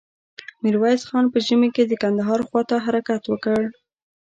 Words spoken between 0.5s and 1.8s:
ميرويس خان په ژمې